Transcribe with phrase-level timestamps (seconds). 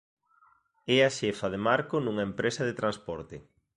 [0.95, 3.37] É a xefa de Marco nunha empresa de transporte.